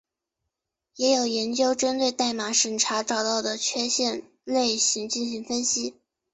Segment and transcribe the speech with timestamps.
[0.95, 5.93] 也有研究针对代码审查找到的缺陷类型进行分析。